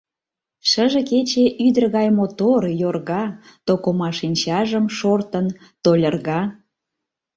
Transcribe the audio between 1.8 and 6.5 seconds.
гай мотор, йорга: то кума шинчажым, шортын, то льырга.